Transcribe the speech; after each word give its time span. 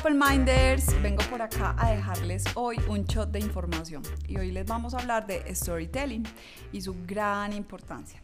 Open 0.00 0.18
Minders, 0.18 0.86
vengo 1.02 1.22
por 1.28 1.42
acá 1.42 1.76
a 1.78 1.90
dejarles 1.90 2.44
hoy 2.54 2.78
un 2.88 3.04
shot 3.04 3.30
de 3.30 3.38
información 3.38 4.02
y 4.26 4.38
hoy 4.38 4.50
les 4.50 4.64
vamos 4.64 4.94
a 4.94 4.98
hablar 4.98 5.26
de 5.26 5.54
storytelling 5.54 6.24
y 6.72 6.80
su 6.80 6.96
gran 7.06 7.52
importancia. 7.52 8.22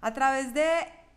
A 0.00 0.12
través 0.12 0.52
de 0.52 0.66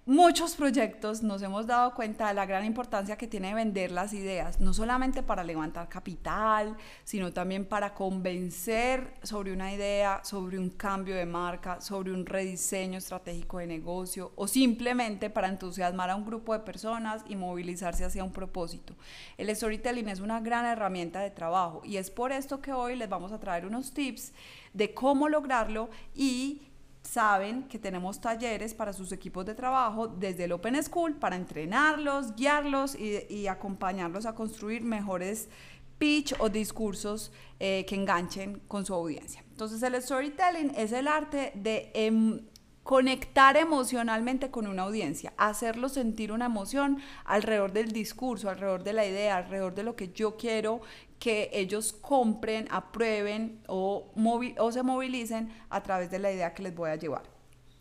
muchos 0.06 0.56
proyectos 0.56 1.24
nos 1.24 1.42
hemos 1.42 1.66
dado 1.66 1.96
cuenta 1.96 2.28
de 2.28 2.36
la 2.36 2.46
gran 2.46 2.64
importancia 2.64 3.18
que 3.18 3.28
tiene 3.28 3.56
vender 3.56 3.92
las 3.92 4.14
ideas, 4.14 4.60
no 4.60 4.72
solamente 4.72 5.24
para 5.24 5.44
levantar 5.44 5.90
capital, 5.90 6.78
sino 7.04 7.34
también 7.34 7.66
para 7.66 7.96
convencer 7.96 9.16
sobre 9.24 9.52
una 9.52 9.74
idea, 9.74 10.22
sobre 10.24 10.60
un 10.60 10.70
cambio 10.70 11.16
de 11.16 11.26
marca, 11.26 11.82
sobre 11.82 12.12
un 12.12 12.26
rediseño 12.26 13.00
estratégico 13.00 13.58
de 13.58 13.66
negocio 13.66 14.32
o 14.36 14.48
simplemente 14.48 15.32
para 15.32 15.48
entusiasmar 15.48 16.12
a 16.12 16.16
un 16.16 16.26
grupo 16.26 16.54
de 16.54 16.60
personas 16.60 17.24
y 17.28 17.36
movilizarse 17.36 18.06
hacia 18.06 18.24
un 18.24 18.32
propósito. 18.32 18.96
El 19.38 19.54
storytelling 19.56 20.10
es 20.10 20.20
una 20.20 20.40
gran 20.40 20.66
herramienta 20.66 21.22
de 21.22 21.32
trabajo 21.32 21.82
y 21.84 21.98
es 21.98 22.12
por 22.12 22.32
esto 22.32 22.62
que 22.62 22.74
hoy 22.74 22.96
les 22.96 23.10
vamos 23.10 23.32
a 23.32 23.40
traer 23.40 23.66
unos 23.66 23.92
tips 23.92 24.34
de 24.74 24.94
cómo 24.94 25.30
lograrlo 25.30 25.90
y 26.14 26.62
saben 27.06 27.64
que 27.64 27.80
tenemos 27.80 28.20
talleres 28.20 28.74
para 28.74 28.94
sus 28.94 29.12
equipos 29.12 29.46
de 29.46 29.54
trabajo 29.54 30.08
desde 30.08 30.46
el 30.46 30.52
Open 30.52 30.82
School 30.84 31.16
para 31.16 31.36
entrenarlos, 31.36 32.36
guiarlos 32.36 32.96
y, 32.96 33.48
acompañarlos 33.48 34.26
a 34.26 34.34
construir 34.34 34.82
mejores 34.82 35.50
pitch 35.98 36.36
o 36.40 36.50
discursos 36.50 37.32
eh, 37.60 37.86
que 37.88 37.96
enganchen 37.96 38.60
con 38.68 38.86
su 38.86 38.94
audiencia. 38.94 39.44
Entonces 39.52 39.82
el 39.84 40.02
storytelling 40.02 40.74
es 40.76 40.92
el 40.92 41.08
arte 41.08 41.54
de 41.56 41.92
em, 41.94 42.42
conectar 42.86 43.58
emocionalmente 43.58 44.52
con 44.52 44.68
una 44.68 44.84
audiencia, 44.84 45.34
hacerlo 45.38 45.90
sentir 45.90 46.32
una 46.32 46.46
emoción 46.46 47.00
alrededor 47.26 47.74
del 47.74 47.92
discurso, 47.92 48.48
alrededor 48.48 48.84
de 48.84 48.94
la 48.94 49.08
idea, 49.08 49.38
alrededor 49.38 49.74
de 49.74 49.82
lo 49.82 49.96
que 49.96 50.10
yo 50.10 50.38
quiero 50.38 50.82
que 51.18 51.50
ellos 51.52 51.94
compren, 51.94 52.68
aprueben 52.70 53.60
o, 53.68 54.12
o 54.60 54.72
se 54.72 54.84
movilicen 54.84 55.52
a 55.72 55.82
través 55.82 56.12
de 56.12 56.20
la 56.20 56.32
idea 56.32 56.54
que 56.54 56.62
les 56.62 56.76
voy 56.76 56.92
a 56.92 56.96
llevar. 56.96 57.24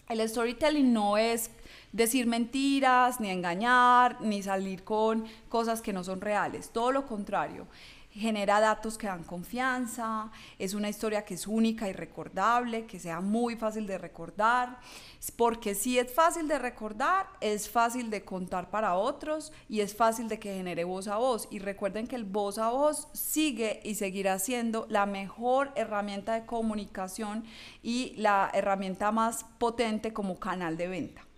El 0.08 0.26
storytelling 0.26 0.90
no 0.90 1.18
es 1.18 1.50
decir 1.92 2.26
mentiras, 2.26 3.20
ni 3.20 3.28
engañar, 3.28 4.22
ni 4.22 4.42
salir 4.42 4.84
con 4.84 5.26
cosas 5.50 5.82
que 5.82 5.92
no 5.92 6.02
son 6.02 6.22
reales, 6.22 6.70
todo 6.70 6.92
lo 6.92 7.06
contrario 7.06 7.66
genera 8.14 8.60
datos 8.60 8.96
que 8.96 9.08
dan 9.08 9.24
confianza, 9.24 10.30
es 10.58 10.74
una 10.74 10.88
historia 10.88 11.24
que 11.24 11.34
es 11.34 11.46
única 11.46 11.88
y 11.88 11.92
recordable, 11.92 12.86
que 12.86 13.00
sea 13.00 13.20
muy 13.20 13.56
fácil 13.56 13.86
de 13.86 13.98
recordar, 13.98 14.78
porque 15.36 15.74
si 15.74 15.98
es 15.98 16.12
fácil 16.14 16.46
de 16.46 16.58
recordar, 16.58 17.26
es 17.40 17.68
fácil 17.68 18.10
de 18.10 18.24
contar 18.24 18.70
para 18.70 18.94
otros 18.94 19.52
y 19.68 19.80
es 19.80 19.96
fácil 19.96 20.28
de 20.28 20.38
que 20.38 20.54
genere 20.54 20.84
voz 20.84 21.08
a 21.08 21.16
voz. 21.16 21.48
Y 21.50 21.58
recuerden 21.58 22.06
que 22.06 22.16
el 22.16 22.24
voz 22.24 22.58
a 22.58 22.70
voz 22.70 23.08
sigue 23.12 23.80
y 23.84 23.96
seguirá 23.96 24.38
siendo 24.38 24.86
la 24.88 25.06
mejor 25.06 25.72
herramienta 25.74 26.34
de 26.34 26.46
comunicación 26.46 27.44
y 27.82 28.14
la 28.16 28.50
herramienta 28.54 29.10
más 29.10 29.44
potente 29.58 30.12
como 30.12 30.38
canal 30.38 30.76
de 30.76 30.88
venta. 30.88 31.33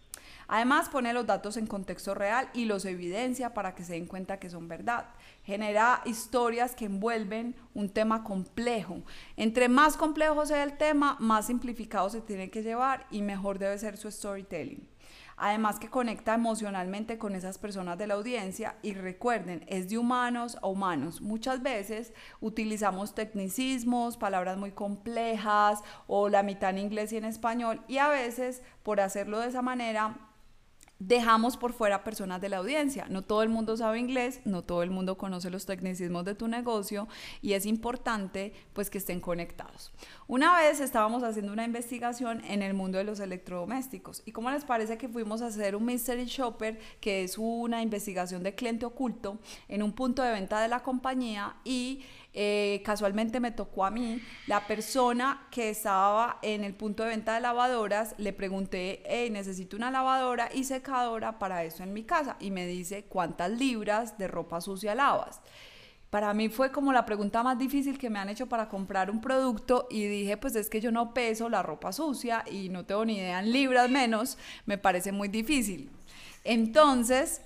Además, 0.48 0.88
pone 0.88 1.12
los 1.12 1.26
datos 1.26 1.56
en 1.56 1.66
contexto 1.66 2.14
real 2.14 2.48
y 2.54 2.66
los 2.66 2.84
evidencia 2.84 3.54
para 3.54 3.74
que 3.74 3.84
se 3.84 3.94
den 3.94 4.06
cuenta 4.06 4.38
que 4.38 4.50
son 4.50 4.68
verdad. 4.68 5.06
Genera 5.44 6.02
historias 6.04 6.74
que 6.74 6.86
envuelven 6.86 7.54
un 7.74 7.88
tema 7.88 8.24
complejo. 8.24 9.02
Entre 9.36 9.68
más 9.68 9.96
complejo 9.96 10.46
sea 10.46 10.62
el 10.62 10.76
tema, 10.76 11.16
más 11.20 11.46
simplificado 11.46 12.10
se 12.10 12.20
tiene 12.20 12.50
que 12.50 12.62
llevar 12.62 13.06
y 13.10 13.22
mejor 13.22 13.58
debe 13.58 13.78
ser 13.78 13.96
su 13.96 14.10
storytelling. 14.10 14.88
Además 15.38 15.78
que 15.78 15.90
conecta 15.90 16.34
emocionalmente 16.34 17.18
con 17.18 17.34
esas 17.34 17.58
personas 17.58 17.98
de 17.98 18.06
la 18.06 18.14
audiencia 18.14 18.76
y 18.82 18.94
recuerden, 18.94 19.64
es 19.68 19.90
de 19.90 19.98
humanos 19.98 20.56
a 20.62 20.66
humanos. 20.66 21.20
Muchas 21.20 21.62
veces 21.62 22.14
utilizamos 22.40 23.14
tecnicismos, 23.14 24.16
palabras 24.16 24.56
muy 24.56 24.70
complejas 24.70 25.82
o 26.06 26.30
la 26.30 26.42
mitad 26.42 26.70
en 26.70 26.78
inglés 26.78 27.12
y 27.12 27.18
en 27.18 27.26
español 27.26 27.82
y 27.86 27.98
a 27.98 28.08
veces 28.08 28.62
por 28.82 28.98
hacerlo 28.98 29.38
de 29.40 29.48
esa 29.48 29.60
manera 29.60 30.25
dejamos 30.98 31.56
por 31.56 31.72
fuera 31.72 32.04
personas 32.04 32.40
de 32.40 32.48
la 32.48 32.58
audiencia. 32.58 33.06
No 33.08 33.22
todo 33.22 33.42
el 33.42 33.48
mundo 33.48 33.76
sabe 33.76 33.98
inglés, 33.98 34.40
no 34.44 34.62
todo 34.62 34.82
el 34.82 34.90
mundo 34.90 35.18
conoce 35.18 35.50
los 35.50 35.66
tecnicismos 35.66 36.24
de 36.24 36.34
tu 36.34 36.48
negocio 36.48 37.06
y 37.42 37.52
es 37.52 37.66
importante 37.66 38.52
pues 38.72 38.88
que 38.88 38.98
estén 38.98 39.20
conectados. 39.20 39.92
Una 40.26 40.56
vez 40.56 40.80
estábamos 40.80 41.22
haciendo 41.22 41.52
una 41.52 41.64
investigación 41.64 42.42
en 42.44 42.62
el 42.62 42.74
mundo 42.74 42.98
de 42.98 43.04
los 43.04 43.20
electrodomésticos 43.20 44.22
y 44.24 44.32
cómo 44.32 44.50
les 44.50 44.64
parece 44.64 44.96
que 44.96 45.08
fuimos 45.08 45.42
a 45.42 45.46
hacer 45.46 45.76
un 45.76 45.84
mystery 45.84 46.24
shopper 46.24 46.78
que 47.00 47.24
es 47.24 47.36
una 47.38 47.82
investigación 47.82 48.42
de 48.42 48.54
cliente 48.54 48.86
oculto 48.86 49.38
en 49.68 49.82
un 49.82 49.92
punto 49.92 50.22
de 50.22 50.32
venta 50.32 50.60
de 50.60 50.68
la 50.68 50.82
compañía 50.82 51.56
y 51.64 52.02
eh, 52.38 52.82
casualmente 52.84 53.40
me 53.40 53.50
tocó 53.50 53.86
a 53.86 53.90
mí, 53.90 54.20
la 54.46 54.66
persona 54.66 55.48
que 55.50 55.70
estaba 55.70 56.38
en 56.42 56.64
el 56.64 56.74
punto 56.74 57.02
de 57.02 57.08
venta 57.08 57.34
de 57.34 57.40
lavadoras, 57.40 58.14
le 58.18 58.34
pregunté, 58.34 59.02
hey, 59.06 59.30
necesito 59.30 59.74
una 59.74 59.90
lavadora 59.90 60.50
y 60.52 60.64
secadora 60.64 61.38
para 61.38 61.64
eso 61.64 61.82
en 61.82 61.94
mi 61.94 62.04
casa. 62.04 62.36
Y 62.38 62.50
me 62.50 62.66
dice, 62.66 63.06
¿cuántas 63.06 63.50
libras 63.50 64.18
de 64.18 64.28
ropa 64.28 64.60
sucia 64.60 64.94
lavas? 64.94 65.40
Para 66.10 66.34
mí 66.34 66.50
fue 66.50 66.70
como 66.70 66.92
la 66.92 67.06
pregunta 67.06 67.42
más 67.42 67.58
difícil 67.58 67.98
que 67.98 68.10
me 68.10 68.18
han 68.18 68.28
hecho 68.28 68.50
para 68.50 68.68
comprar 68.68 69.10
un 69.10 69.22
producto 69.22 69.88
y 69.90 70.04
dije, 70.04 70.36
pues 70.36 70.54
es 70.56 70.68
que 70.68 70.82
yo 70.82 70.92
no 70.92 71.14
peso 71.14 71.48
la 71.48 71.62
ropa 71.62 71.90
sucia 71.90 72.44
y 72.50 72.68
no 72.68 72.84
tengo 72.84 73.06
ni 73.06 73.16
idea 73.16 73.40
en 73.40 73.50
libras 73.50 73.88
menos, 73.88 74.36
me 74.66 74.76
parece 74.76 75.10
muy 75.10 75.28
difícil. 75.28 75.90
Entonces, 76.44 77.40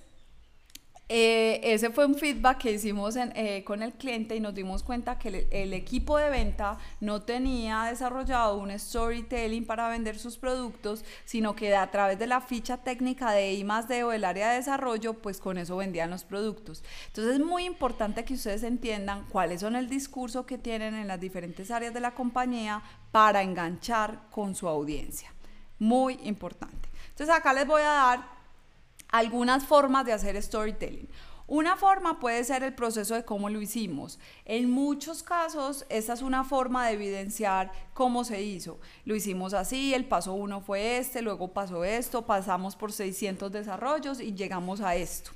eh, 1.12 1.60
ese 1.64 1.90
fue 1.90 2.06
un 2.06 2.14
feedback 2.14 2.58
que 2.58 2.70
hicimos 2.70 3.16
eh, 3.16 3.64
con 3.66 3.82
el 3.82 3.94
cliente 3.94 4.36
y 4.36 4.40
nos 4.40 4.54
dimos 4.54 4.84
cuenta 4.84 5.18
que 5.18 5.48
el, 5.50 5.72
equipo 5.72 6.16
de 6.16 6.30
venta 6.30 6.78
no 7.00 7.22
tenía 7.22 7.82
desarrollado 7.82 8.58
un 8.58 8.70
storytelling 8.78 9.66
para 9.66 9.88
vender 9.88 10.20
sus 10.20 10.38
productos, 10.38 11.04
sino 11.24 11.56
que 11.56 11.74
a 11.74 11.90
través 11.90 12.16
de 12.16 12.28
la 12.28 12.40
ficha 12.40 12.76
técnica 12.76 13.32
de 13.32 13.54
I 13.54 13.66
D 13.88 14.04
o 14.04 14.10
del 14.10 14.24
área 14.24 14.50
de 14.50 14.58
desarrollo, 14.58 15.14
pues 15.14 15.40
con 15.40 15.58
eso 15.58 15.76
vendían 15.78 16.10
los 16.10 16.22
productos. 16.22 16.84
Entonces 17.08 17.40
es 17.40 17.40
muy 17.44 17.64
importante 17.64 18.24
que 18.24 18.34
ustedes 18.34 18.62
entiendan 18.62 19.26
cuáles 19.30 19.62
son 19.62 19.74
el 19.74 19.88
discurso 19.88 20.46
que 20.46 20.58
tienen 20.58 20.94
en 20.94 21.08
las 21.08 21.18
diferentes 21.18 21.72
áreas 21.72 21.92
de 21.92 21.98
la 21.98 22.14
compañía 22.14 22.84
para 23.10 23.42
enganchar 23.42 24.28
con 24.30 24.54
su 24.54 24.68
audiencia. 24.68 25.34
Muy 25.80 26.20
importante. 26.22 26.88
Entonces 27.08 27.34
acá 27.34 27.52
les 27.52 27.66
voy 27.66 27.82
a 27.82 27.86
dar 27.86 28.39
algunas 29.12 29.64
formas 29.64 30.04
de 30.06 30.12
hacer 30.12 30.40
storytelling. 30.42 31.08
Una 31.46 31.76
forma 31.76 32.20
puede 32.20 32.44
ser 32.44 32.62
el 32.62 32.74
proceso 32.74 33.16
de 33.16 33.24
cómo 33.24 33.50
lo 33.50 33.60
hicimos. 33.60 34.20
En 34.44 34.70
muchos 34.70 35.24
casos, 35.24 35.84
esta 35.88 36.12
es 36.12 36.22
una 36.22 36.44
forma 36.44 36.86
de 36.86 36.92
evidenciar 36.92 37.72
cómo 37.92 38.22
se 38.22 38.40
hizo. 38.40 38.78
Lo 39.04 39.16
hicimos 39.16 39.52
así, 39.52 39.92
el 39.92 40.04
paso 40.04 40.32
uno 40.32 40.60
fue 40.60 40.98
este, 40.98 41.22
luego 41.22 41.52
pasó 41.52 41.82
esto, 41.84 42.24
pasamos 42.24 42.76
por 42.76 42.92
600 42.92 43.50
desarrollos 43.50 44.20
y 44.20 44.32
llegamos 44.32 44.80
a 44.80 44.94
esto. 44.94 45.32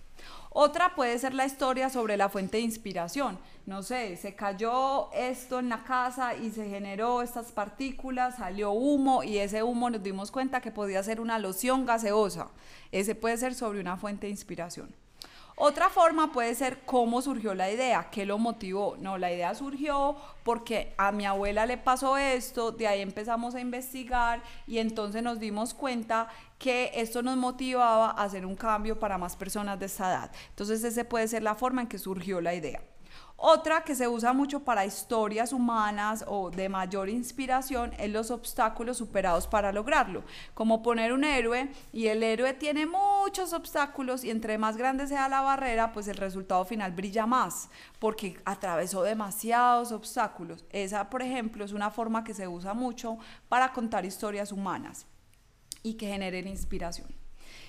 Otra 0.57 0.95
puede 0.95 1.19
ser 1.19 1.35
la 1.35 1.47
historia 1.47 1.91
sobre 1.91 2.17
la 2.17 2.29
fuente 2.29 2.59
de 2.59 2.63
inspiración. 2.63 3.41
No 3.67 3.83
sé, 3.83 4.17
se 4.17 4.37
cayó 4.37 5.11
esto 5.13 5.59
en 5.59 5.69
la 5.69 5.83
casa 5.83 6.37
y 6.37 6.53
se 6.53 6.69
generó 6.69 7.23
estas 7.23 7.51
partículas, 7.51 8.37
salió 8.37 8.71
humo 8.71 9.25
y 9.25 9.39
ese 9.39 9.65
humo 9.65 9.91
nos 9.91 10.01
dimos 10.01 10.31
cuenta 10.31 10.61
que 10.61 10.71
podía 10.71 11.03
ser 11.03 11.21
una 11.21 11.41
loción 11.41 11.85
gaseosa. 11.85 12.53
Ese 12.93 13.17
puede 13.17 13.37
ser 13.37 13.57
sobre 13.57 13.81
una 13.81 13.97
fuente 13.97 14.29
de 14.29 14.31
inspiración. 14.31 14.95
Otra 15.57 15.89
forma 15.89 16.33
puede 16.33 16.53
ser 16.57 16.81
cómo 16.85 17.23
surgió 17.23 17.55
la 17.55 17.71
idea, 17.71 18.09
qué 18.11 18.27
lo 18.27 18.39
motivó. 18.39 18.97
No, 18.99 19.19
la 19.19 19.33
idea 19.33 19.55
surgió 19.55 20.17
porque 20.43 20.93
a 20.99 21.13
mi 21.13 21.27
abuela 21.27 21.65
le 21.65 21.79
pasó 21.79 22.17
esto, 22.17 22.73
de 22.73 22.89
ahí 22.89 23.01
empezamos 23.01 23.55
a 23.55 23.61
investigar 23.61 24.43
y 24.67 24.79
entonces 24.79 25.23
nos 25.23 25.39
dimos 25.39 25.73
cuenta 25.73 26.29
que 26.59 26.91
esto 26.95 27.23
nos 27.23 27.37
motivaba 27.37 28.11
a 28.11 28.25
hacer 28.25 28.45
un 28.45 28.57
cambio 28.57 28.99
para 28.99 29.17
más 29.17 29.37
personas 29.37 29.79
de 29.79 29.87
esta 29.87 30.11
edad. 30.11 30.33
Entonces 30.51 30.83
esa 30.83 31.05
puede 31.05 31.29
ser 31.29 31.45
la 31.45 31.55
forma 31.55 31.83
en 31.83 31.87
que 31.87 31.99
surgió 31.99 32.41
la 32.41 32.55
idea. 32.55 32.83
Otra 33.37 33.83
que 33.83 33.95
se 33.95 34.09
usa 34.09 34.33
mucho 34.33 34.61
para 34.61 34.87
historias 34.87 35.53
humanas 35.53 36.25
o 36.27 36.51
de 36.51 36.69
mayor 36.69 37.09
inspiración 37.09 37.93
es 37.99 38.11
los 38.11 38.31
obstáculos 38.31 38.97
superados 38.97 39.47
para 39.47 39.73
lograrlo, 39.73 40.23
como 40.55 40.83
poner 40.83 41.13
un 41.13 41.25
héroe 41.25 41.71
y 41.93 42.07
el 42.07 42.23
héroe 42.23 42.55
tiene 42.55 42.87
muchos 42.87 43.53
obstáculos 43.53 44.25
y 44.25 44.31
entre 44.31 44.57
más 44.57 44.77
grande 44.77 45.07
sea 45.07 45.29
la 45.29 45.41
barrera, 45.41 45.93
pues 45.93 46.09
el 46.09 46.17
resultado 46.17 46.65
final 46.65 46.93
brilla 46.93 47.27
más, 47.27 47.69
porque 47.99 48.41
atravesó 48.45 49.03
demasiados 49.03 49.93
obstáculos. 49.93 50.65
Esa, 50.71 51.11
por 51.11 51.21
ejemplo, 51.21 51.65
es 51.65 51.73
una 51.73 51.91
forma 51.91 52.25
que 52.25 52.35
se 52.35 52.49
usa 52.49 52.73
mucho 52.73 53.19
para 53.49 53.73
contar 53.73 54.05
historias 54.05 54.53
humanas 54.53 55.07
y 55.83 55.95
que 55.95 56.07
generen 56.07 56.47
inspiración. 56.49 57.24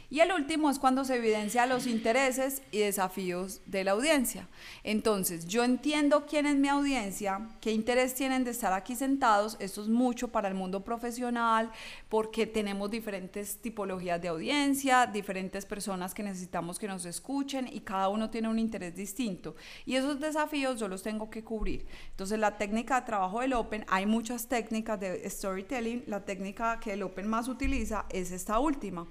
Y 0.09 0.19
el 0.19 0.31
último 0.31 0.69
es 0.69 0.79
cuando 0.79 1.03
se 1.03 1.15
evidencia 1.15 1.65
los 1.65 1.87
intereses 1.87 2.61
y 2.71 2.79
desafíos 2.79 3.61
de 3.65 3.83
la 3.83 3.91
audiencia. 3.91 4.47
Entonces, 4.83 5.47
yo 5.47 5.63
entiendo 5.63 6.25
quién 6.25 6.45
es 6.45 6.55
mi 6.55 6.67
audiencia, 6.67 7.49
qué 7.59 7.71
interés 7.71 8.13
tienen 8.13 8.43
de 8.43 8.51
estar 8.51 8.73
aquí 8.73 8.95
sentados. 8.95 9.57
Esto 9.59 9.81
es 9.81 9.87
mucho 9.87 10.27
para 10.27 10.47
el 10.47 10.53
mundo 10.53 10.83
profesional 10.83 11.71
porque 12.09 12.45
tenemos 12.45 12.91
diferentes 12.91 13.57
tipologías 13.57 14.21
de 14.21 14.27
audiencia, 14.27 15.07
diferentes 15.07 15.65
personas 15.65 16.13
que 16.13 16.23
necesitamos 16.23 16.77
que 16.77 16.87
nos 16.87 17.05
escuchen 17.05 17.67
y 17.71 17.81
cada 17.81 18.09
uno 18.09 18.29
tiene 18.29 18.47
un 18.47 18.59
interés 18.59 18.95
distinto. 18.95 19.55
Y 19.85 19.95
esos 19.95 20.19
desafíos 20.19 20.79
yo 20.79 20.87
los 20.87 21.01
tengo 21.01 21.29
que 21.29 21.43
cubrir. 21.43 21.85
Entonces, 22.11 22.39
la 22.39 22.57
técnica 22.57 22.99
de 22.99 23.07
trabajo 23.07 23.41
del 23.41 23.53
Open, 23.53 23.85
hay 23.87 24.05
muchas 24.05 24.47
técnicas 24.47 24.99
de 24.99 25.27
storytelling. 25.29 26.03
La 26.07 26.23
técnica 26.23 26.79
que 26.79 26.93
el 26.93 27.03
Open 27.03 27.27
más 27.27 27.47
utiliza 27.47 28.05
es 28.09 28.31
esta 28.31 28.59
última 28.59 29.07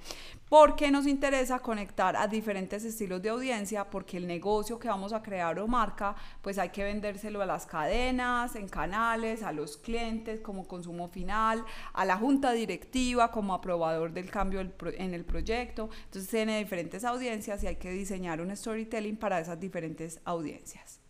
porque 0.49 0.84
nos 0.91 1.07
interesa 1.07 1.59
conectar 1.59 2.17
a 2.17 2.27
diferentes 2.27 2.85
estilos 2.85 3.23
de 3.23 3.29
audiencia, 3.29 3.89
porque 3.91 4.17
el 4.17 4.27
negocio 4.27 4.79
que 4.79 4.89
vamos 4.89 5.13
a 5.13 5.23
crear 5.23 5.59
o 5.59 5.67
marca, 5.67 6.15
pues 6.43 6.59
hay 6.59 6.71
que 6.71 6.85
vendérselo 6.85 7.43
a 7.43 7.47
las 7.47 7.67
cadenas, 7.67 8.57
en 8.57 8.69
canales, 8.69 9.43
a 9.43 9.53
los 9.53 9.77
clientes 9.77 10.41
como 10.41 10.67
consumo 10.67 11.09
final, 11.09 11.65
a 11.93 12.05
la 12.05 12.17
junta 12.17 12.53
directiva 12.53 13.31
como 13.31 13.55
aprobador 13.55 14.13
del 14.13 14.31
cambio 14.31 14.61
en 14.61 15.15
el 15.15 15.25
proyecto. 15.25 15.91
Entonces 16.07 16.31
tiene 16.31 16.59
diferentes 16.59 17.05
audiencias 17.05 17.63
y 17.63 17.67
hay 17.67 17.77
que 17.77 17.91
diseñar 17.91 18.41
un 18.41 18.55
storytelling 18.57 19.17
para 19.17 19.41
esas 19.41 19.61
diferentes 19.61 20.21
audiencias. 20.25 21.04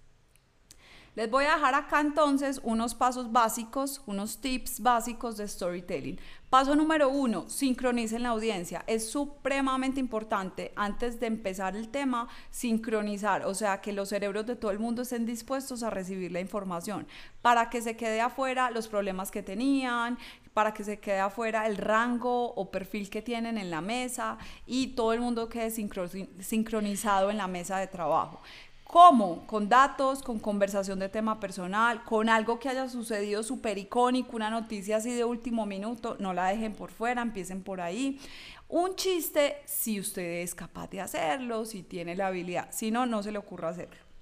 Les 1.17 1.31
voy 1.31 1.45
a 1.45 1.55
dejar 1.55 1.77
acá 1.77 2.01
entonces 2.01 2.61
unos 2.65 2.97
pasos 2.97 3.31
básicos, 3.31 4.03
unos 4.05 4.39
tips 4.39 4.81
básicos 4.81 5.37
de 5.37 5.47
storytelling. 5.47 6.19
Paso 6.51 6.75
número 6.75 7.09
uno, 7.09 7.49
sincronicen 7.49 8.25
la 8.25 8.31
audiencia. 8.31 8.83
Es 8.89 9.11
supremamente 9.11 10.01
importante 10.01 10.73
antes 10.75 11.21
de 11.21 11.29
empezar 11.29 11.77
el 11.77 11.89
tema, 11.89 12.27
sincronizar, 12.51 13.47
o 13.47 13.55
sea, 13.55 13.81
que 13.81 13.93
los 13.93 14.09
cerebros 14.09 14.45
de 14.47 14.57
todo 14.57 14.73
el 14.73 14.81
mundo 14.81 15.03
estén 15.03 15.25
dispuestos 15.25 15.85
a 15.85 15.91
recibir 15.91 16.33
la 16.33 16.41
información 16.41 17.07
para 17.43 17.71
que 17.71 17.81
se 17.81 17.97
quede 17.97 18.21
afuera 18.21 18.73
los 18.73 18.89
problemas 18.89 19.31
que 19.31 19.45
tenían, 19.45 20.19
para 20.53 20.75
que 20.75 20.83
se 20.83 20.99
quede 20.99 21.21
afuera 21.21 21.69
el 21.69 21.77
rango 21.77 22.55
o 22.55 22.73
perfil 22.73 23.09
que 23.09 23.23
tienen 23.23 23.57
en 23.57 23.71
la 23.71 23.81
mesa 23.81 24.37
y 24.67 24.89
todo 24.97 25.13
el 25.13 25.21
mundo 25.21 25.49
quede 25.49 25.71
sincronizado 25.71 27.31
en 27.31 27.37
la 27.37 27.47
mesa 27.47 27.79
de 27.79 27.87
trabajo. 27.87 28.41
¿Cómo? 28.85 29.47
Con 29.47 29.69
datos, 29.69 30.23
con 30.23 30.39
conversación 30.39 30.99
de 30.99 31.09
tema 31.09 31.41
personal, 31.41 32.05
con 32.05 32.29
algo 32.29 32.59
que 32.59 32.69
haya 32.69 32.89
sucedido 32.89 33.43
súper 33.43 33.79
icónico, 33.79 34.37
una 34.37 34.51
noticia 34.51 34.99
así 34.99 35.13
de 35.13 35.25
último 35.25 35.67
minuto, 35.67 36.17
no 36.21 36.33
la 36.33 36.49
dejen 36.49 36.75
por 36.75 36.91
fuera, 36.93 37.23
empiecen 37.23 37.63
por 37.63 37.81
ahí. 37.81 38.21
Un 38.69 38.95
chiste, 38.95 39.63
si 39.65 39.99
usted 39.99 40.43
es 40.43 40.55
capaz 40.55 40.89
de 40.91 41.01
hacerlo, 41.01 41.65
si 41.65 41.83
tiene 41.83 42.15
la 42.15 42.29
habilidad, 42.29 42.69
si 42.71 42.91
no, 42.91 43.07
no 43.07 43.23
se 43.23 43.33
le 43.33 43.39
ocurra 43.39 43.71
hacerlo. 43.71 44.14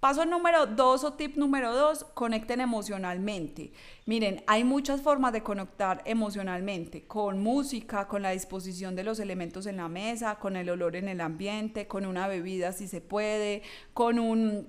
Paso 0.00 0.24
número 0.24 0.66
dos 0.66 1.02
o 1.02 1.14
tip 1.14 1.36
número 1.36 1.74
dos, 1.74 2.04
conecten 2.14 2.60
emocionalmente. 2.60 3.72
Miren, 4.06 4.44
hay 4.46 4.62
muchas 4.62 5.02
formas 5.02 5.32
de 5.32 5.42
conectar 5.42 6.02
emocionalmente, 6.04 7.04
con 7.08 7.42
música, 7.42 8.06
con 8.06 8.22
la 8.22 8.30
disposición 8.30 8.94
de 8.94 9.02
los 9.02 9.18
elementos 9.18 9.66
en 9.66 9.78
la 9.78 9.88
mesa, 9.88 10.36
con 10.36 10.54
el 10.54 10.70
olor 10.70 10.94
en 10.94 11.08
el 11.08 11.20
ambiente, 11.20 11.88
con 11.88 12.06
una 12.06 12.28
bebida 12.28 12.70
si 12.72 12.86
se 12.86 13.00
puede, 13.00 13.62
con 13.92 14.20
un 14.20 14.68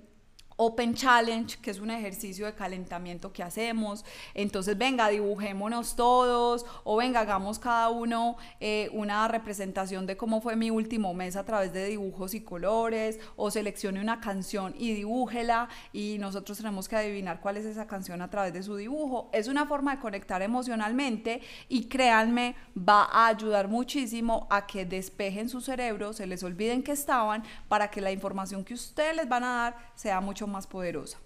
Open 0.62 0.94
Challenge, 0.94 1.58
que 1.62 1.72
es 1.72 1.80
un 1.80 1.90
ejercicio 1.90 2.46
de 2.46 2.54
calentamiento 2.54 3.32
que 3.32 3.44
hacemos. 3.44 4.04
Entonces, 4.34 4.78
venga, 4.78 5.08
dibujémonos 5.08 5.96
todos 5.96 6.66
o 6.84 6.98
venga, 6.98 7.22
hagamos 7.22 7.60
cada 7.60 7.88
uno 7.88 8.36
eh, 8.60 8.90
una 8.92 9.26
representación 9.30 10.06
de 10.06 10.18
cómo 10.18 10.42
fue 10.42 10.58
mi 10.58 10.70
último 10.70 11.14
mes 11.14 11.38
a 11.38 11.46
través 11.46 11.72
de 11.72 11.86
dibujos 11.86 12.34
y 12.34 12.42
colores 12.42 13.22
o 13.38 13.52
seleccione 13.52 14.02
una 14.02 14.20
canción 14.20 14.76
y 14.78 14.94
dibújela 14.94 15.70
y 15.94 16.18
nosotros 16.20 16.58
tenemos 16.58 16.90
que 16.90 16.98
adivinar 16.98 17.40
cuál 17.40 17.56
es 17.56 17.64
esa 17.64 17.88
canción 17.88 18.22
a 18.22 18.30
través 18.30 18.52
de 18.52 18.62
su 18.62 18.76
dibujo. 18.76 19.30
Es 19.32 19.48
una 19.48 19.66
forma 19.66 19.96
de 19.96 20.02
conectar 20.02 20.42
emocionalmente 20.42 21.40
y 21.70 21.86
créanme, 21.86 22.56
va 22.78 23.06
a 23.06 23.28
ayudar 23.28 23.70
muchísimo 23.70 24.46
a 24.50 24.68
que 24.68 24.86
despejen 24.86 25.48
su 25.48 25.62
cerebro, 25.62 26.12
se 26.12 26.28
les 26.28 26.44
olviden 26.44 26.84
que 26.84 26.92
estaban 26.92 27.46
para 27.70 27.90
que 27.90 28.02
la 28.02 28.12
información 28.12 28.66
que 28.66 28.74
ustedes 28.74 29.16
les 29.16 29.30
van 29.30 29.46
a 29.46 29.54
dar 29.54 29.78
sea 29.96 30.20
mucho 30.20 30.49
más 30.50 30.68
poderosa. 30.68 31.20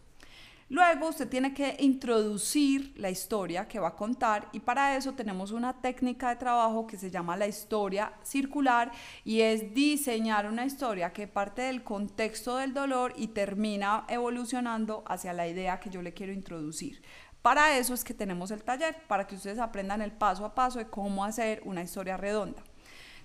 Luego 0.69 1.09
usted 1.09 1.29
tiene 1.29 1.53
que 1.53 1.75
introducir 1.79 2.93
la 2.95 3.09
historia 3.09 3.67
que 3.67 3.79
va 3.79 3.89
a 3.89 3.95
contar 3.95 4.47
y 4.53 4.59
para 4.59 4.95
eso 4.95 5.13
tenemos 5.13 5.51
una 5.51 5.81
técnica 5.81 6.29
de 6.29 6.37
trabajo 6.37 6.87
que 6.87 6.97
se 6.97 7.11
llama 7.11 7.37
la 7.37 7.47
historia 7.47 8.13
circular 8.23 8.91
y 9.23 9.41
es 9.41 9.73
diseñar 9.73 10.47
una 10.47 10.65
historia 10.65 11.13
que 11.13 11.27
parte 11.27 11.63
del 11.63 11.83
contexto 11.83 12.57
del 12.57 12.73
dolor 12.73 13.13
y 13.17 13.27
termina 13.27 14.05
evolucionando 14.07 15.03
hacia 15.05 15.33
la 15.33 15.47
idea 15.47 15.79
que 15.79 15.89
yo 15.89 16.01
le 16.01 16.13
quiero 16.13 16.33
introducir. 16.33 17.03
Para 17.43 17.77
eso 17.77 17.93
es 17.93 18.05
que 18.05 18.13
tenemos 18.13 18.49
el 18.51 18.63
taller, 18.63 18.95
para 19.07 19.27
que 19.27 19.35
ustedes 19.35 19.59
aprendan 19.59 20.01
el 20.01 20.13
paso 20.13 20.45
a 20.45 20.55
paso 20.55 20.79
de 20.79 20.87
cómo 20.87 21.25
hacer 21.25 21.61
una 21.65 21.83
historia 21.83 22.15
redonda. 22.15 22.63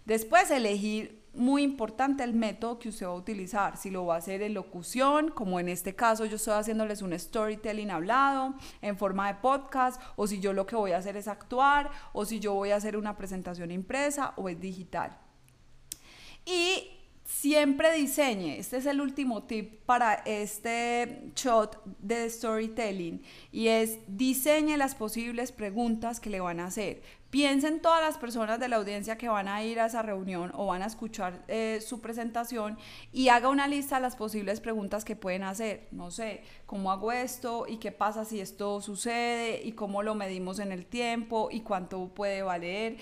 Después 0.04 0.50
elegir 0.50 1.17
muy 1.34 1.62
importante 1.62 2.24
el 2.24 2.34
método 2.34 2.78
que 2.78 2.88
usted 2.88 3.06
va 3.06 3.12
a 3.12 3.14
utilizar, 3.14 3.76
si 3.76 3.90
lo 3.90 4.06
va 4.06 4.16
a 4.16 4.18
hacer 4.18 4.42
en 4.42 4.54
locución, 4.54 5.30
como 5.30 5.60
en 5.60 5.68
este 5.68 5.94
caso 5.94 6.24
yo 6.24 6.36
estoy 6.36 6.54
haciéndoles 6.54 7.02
un 7.02 7.18
storytelling 7.18 7.90
hablado 7.90 8.54
en 8.82 8.96
forma 8.96 9.28
de 9.28 9.38
podcast, 9.40 10.00
o 10.16 10.26
si 10.26 10.40
yo 10.40 10.52
lo 10.52 10.66
que 10.66 10.76
voy 10.76 10.92
a 10.92 10.98
hacer 10.98 11.16
es 11.16 11.28
actuar, 11.28 11.90
o 12.12 12.24
si 12.24 12.40
yo 12.40 12.54
voy 12.54 12.70
a 12.70 12.76
hacer 12.76 12.96
una 12.96 13.16
presentación 13.16 13.70
impresa 13.70 14.32
o 14.36 14.48
es 14.48 14.60
digital. 14.60 15.16
Y 16.44 16.97
siempre 17.28 17.92
diseñe, 17.94 18.58
este 18.58 18.78
es 18.78 18.86
el 18.86 19.02
último 19.02 19.42
tip 19.42 19.84
para 19.84 20.14
este 20.14 21.30
shot 21.36 21.84
de 21.84 22.28
storytelling, 22.30 23.22
y 23.52 23.68
es 23.68 23.98
diseñe 24.08 24.78
las 24.78 24.94
posibles 24.94 25.52
preguntas 25.52 26.20
que 26.20 26.30
le 26.30 26.40
van 26.40 26.58
a 26.58 26.66
hacer. 26.66 27.02
Piensen 27.28 27.82
todas 27.82 28.00
las 28.00 28.16
personas 28.16 28.58
de 28.58 28.68
la 28.68 28.76
audiencia 28.76 29.18
que 29.18 29.28
van 29.28 29.48
a 29.48 29.62
ir 29.62 29.78
a 29.78 29.86
esa 29.86 30.00
reunión 30.00 30.50
o 30.54 30.64
van 30.64 30.80
a 30.80 30.86
escuchar 30.86 31.44
eh, 31.48 31.82
su 31.86 32.00
presentación 32.00 32.78
y 33.12 33.28
haga 33.28 33.50
una 33.50 33.68
lista 33.68 33.96
de 33.96 34.02
las 34.02 34.16
posibles 34.16 34.60
preguntas 34.60 35.04
que 35.04 35.14
pueden 35.14 35.42
hacer. 35.42 35.88
No 35.90 36.10
sé, 36.10 36.42
¿cómo 36.64 36.90
hago 36.90 37.12
esto? 37.12 37.66
¿Y 37.68 37.76
qué 37.76 37.92
pasa 37.92 38.24
si 38.24 38.40
esto 38.40 38.80
sucede? 38.80 39.60
¿Y 39.62 39.72
cómo 39.72 40.02
lo 40.02 40.14
medimos 40.14 40.58
en 40.58 40.72
el 40.72 40.86
tiempo? 40.86 41.50
¿Y 41.52 41.60
cuánto 41.60 42.08
puede 42.08 42.40
valer? 42.40 42.96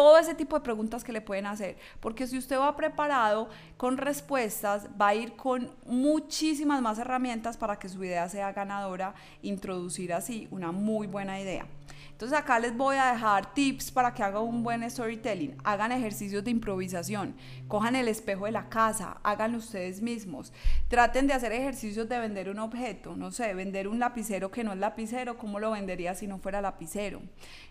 Todo 0.00 0.16
ese 0.16 0.34
tipo 0.34 0.56
de 0.56 0.62
preguntas 0.62 1.04
que 1.04 1.12
le 1.12 1.20
pueden 1.20 1.44
hacer, 1.44 1.76
porque 2.00 2.26
si 2.26 2.38
usted 2.38 2.58
va 2.58 2.74
preparado 2.74 3.50
con 3.76 3.98
respuestas, 3.98 4.88
va 4.98 5.08
a 5.08 5.14
ir 5.14 5.36
con 5.36 5.70
muchísimas 5.84 6.80
más 6.80 6.98
herramientas 6.98 7.58
para 7.58 7.78
que 7.78 7.90
su 7.90 8.02
idea 8.02 8.26
sea 8.30 8.50
ganadora, 8.50 9.12
introducir 9.42 10.14
así 10.14 10.48
una 10.50 10.72
muy 10.72 11.06
buena 11.06 11.38
idea. 11.38 11.66
Entonces 12.10 12.36
acá 12.38 12.58
les 12.58 12.76
voy 12.76 12.96
a 12.96 13.12
dejar 13.12 13.54
tips 13.54 13.90
para 13.90 14.12
que 14.12 14.22
hagan 14.22 14.42
un 14.42 14.62
buen 14.62 14.88
storytelling. 14.90 15.56
Hagan 15.64 15.92
ejercicios 15.92 16.44
de 16.44 16.50
improvisación, 16.50 17.34
cojan 17.68 17.96
el 17.96 18.08
espejo 18.08 18.44
de 18.44 18.52
la 18.52 18.68
casa, 18.68 19.18
háganlo 19.22 19.58
ustedes 19.58 20.02
mismos. 20.02 20.52
Traten 20.88 21.26
de 21.26 21.34
hacer 21.34 21.52
ejercicios 21.52 22.08
de 22.08 22.18
vender 22.18 22.50
un 22.50 22.58
objeto, 22.58 23.16
no 23.16 23.30
sé, 23.30 23.54
vender 23.54 23.88
un 23.88 23.98
lapicero 23.98 24.50
que 24.50 24.64
no 24.64 24.72
es 24.72 24.78
lapicero, 24.78 25.38
¿cómo 25.38 25.60
lo 25.60 25.70
vendería 25.70 26.14
si 26.14 26.26
no 26.26 26.38
fuera 26.38 26.60
lapicero? 26.60 27.22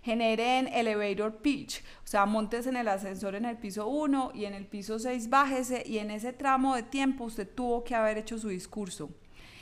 Generen 0.03 0.67
elevator 0.67 1.37
pitch, 1.37 1.83
o 2.03 2.07
sea, 2.07 2.25
montes 2.25 2.67
en 2.67 2.77
el 2.77 2.87
ascensor 2.87 3.35
en 3.35 3.45
el 3.45 3.57
piso 3.57 3.87
1 3.87 4.31
y 4.33 4.45
en 4.45 4.53
el 4.53 4.65
piso 4.65 4.99
6 4.99 5.29
bájese. 5.29 5.83
Y 5.85 5.99
en 5.99 6.11
ese 6.11 6.33
tramo 6.33 6.75
de 6.75 6.83
tiempo 6.83 7.25
usted 7.25 7.47
tuvo 7.47 7.83
que 7.83 7.95
haber 7.95 8.17
hecho 8.17 8.37
su 8.37 8.49
discurso 8.49 9.09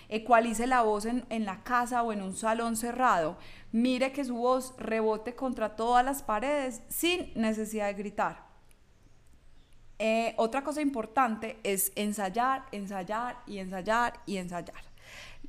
ecualice 0.10 0.68
la 0.68 0.82
voz 0.82 1.06
en, 1.06 1.26
en, 1.30 1.46
la 1.46 1.64
casa 1.64 2.04
o 2.04 2.12
en 2.14 2.22
un 2.22 2.36
salón 2.36 2.76
cerrado, 2.76 3.38
mire 3.72 4.12
que 4.12 4.26
su 4.26 4.36
voz 4.36 4.74
rebote 4.78 5.36
contra 5.36 5.76
todas 5.76 6.04
las 6.04 6.24
paredes 6.24 6.82
sin 6.90 7.32
necesidad 7.36 7.88
de 7.88 7.94
gritar. 7.94 8.48
Eh, 10.00 10.36
otra 10.38 10.64
cosa 10.64 10.82
importante 10.82 11.58
es 11.64 11.92
ensayar, 11.96 12.66
ensayar 12.72 13.38
y 13.48 13.58
ensayar 13.58 14.14
y 14.26 14.38
ensayar. 14.38 14.84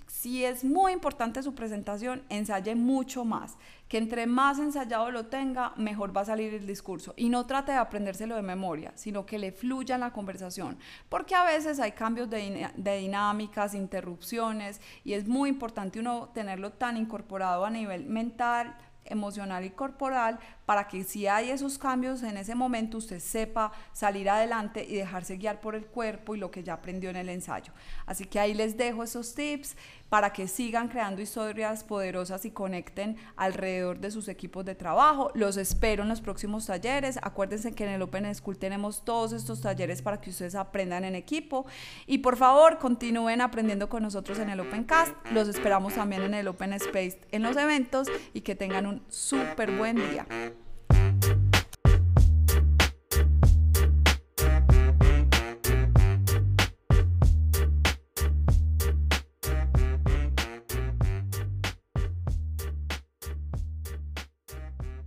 Si 0.09 0.43
es 0.43 0.65
muy 0.65 0.93
importante 0.93 1.43
su 1.43 1.55
presentación, 1.55 2.25
ensaye 2.31 2.75
mucho 2.75 3.27
más. 3.27 3.59
Que 3.89 3.99
entre 3.99 4.27
más 4.27 4.59
ensayado 4.59 5.11
lo 5.11 5.27
tenga, 5.27 5.75
mejor 5.77 6.17
va 6.17 6.23
a 6.23 6.25
salir 6.25 6.55
el 6.55 6.67
discurso. 6.67 7.13
Y 7.17 7.29
no 7.29 7.47
trate 7.47 7.73
de 7.73 7.79
aprendérselo 7.79 8.35
de 8.35 8.43
memoria, 8.43 8.93
sino 8.95 9.27
que 9.27 9.39
le 9.39 9.53
fluya 9.53 9.97
en 9.97 10.01
la 10.01 10.13
conversación. 10.13 10.79
Porque 11.11 11.35
a 11.35 11.45
veces 11.45 11.79
hay 11.79 11.93
cambios 11.93 12.31
de, 12.31 12.71
de 12.75 12.97
dinámicas, 12.99 13.75
interrupciones, 13.75 14.81
y 15.05 15.13
es 15.13 15.29
muy 15.29 15.51
importante 15.51 16.01
uno 16.01 16.31
tenerlo 16.33 16.73
tan 16.73 16.97
incorporado 16.97 17.67
a 17.67 17.71
nivel 17.71 18.07
mental, 18.07 18.77
emocional 19.05 19.65
y 19.65 19.71
corporal 19.71 20.39
para 20.69 20.87
que 20.87 21.03
si 21.03 21.27
hay 21.27 21.49
esos 21.49 21.79
cambios 21.79 22.23
en 22.23 22.37
ese 22.37 22.55
momento 22.55 22.99
usted 22.99 23.21
sepa 23.21 23.73
salir 23.95 24.29
adelante 24.29 24.85
y 24.87 24.97
dejarse 24.97 25.39
guiar 25.39 25.63
por 25.63 25.75
el 25.75 25.87
cuerpo 25.87 26.35
y 26.35 26.39
lo 26.39 26.51
que 26.51 26.63
ya 26.63 26.75
aprendió 26.75 27.09
en 27.09 27.17
el 27.17 27.31
ensayo. 27.31 27.73
Así 28.05 28.27
que 28.27 28.39
ahí 28.39 28.53
les 28.53 28.77
dejo 28.77 29.03
esos 29.03 29.35
tips 29.35 29.77
para 30.11 30.33
que 30.33 30.47
sigan 30.47 30.89
creando 30.89 31.23
historias 31.23 31.85
poderosas 31.85 32.45
y 32.45 32.51
conecten 32.51 33.17
alrededor 33.37 33.99
de 33.99 34.11
sus 34.11 34.29
equipos 34.29 34.65
de 34.67 34.75
trabajo. 34.75 35.31
Los 35.35 35.57
espero 35.57 36.03
en 36.03 36.11
los 36.11 36.21
próximos 36.21 36.67
talleres. 36.67 37.19
Acuérdense 37.23 37.73
que 37.73 37.85
en 37.85 37.91
el 37.91 38.03
Open 38.03 38.35
School 38.35 38.59
tenemos 38.59 39.07
todos 39.07 39.33
estos 39.33 39.63
talleres 39.63 40.03
para 40.03 40.21
que 40.21 40.29
ustedes 40.29 40.55
aprendan 40.55 41.05
en 41.05 41.15
equipo. 41.15 41.65
Y 42.07 42.19
por 42.19 42.37
favor, 42.37 42.79
continúen 42.79 43.41
aprendiendo 43.41 43.89
con 43.89 44.03
nosotros 44.03 44.39
en 44.39 44.51
el 44.51 44.61
Opencast. 44.61 45.15
Los 45.33 45.49
esperamos 45.49 45.95
también 45.95 46.23
en 46.23 46.35
el 46.35 46.49
Open 46.49 46.75
Space 46.75 47.21
en 47.31 47.43
los 47.43 47.57
eventos 47.57 48.09
y 48.35 48.43
que 48.43 48.55
tengan 48.55 48.87
un 48.87 49.03
súper 49.09 49.77
buen 49.77 49.97
día. 49.97 50.27